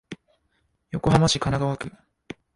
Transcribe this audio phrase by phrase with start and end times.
[0.89, 1.95] 横浜市神奈川区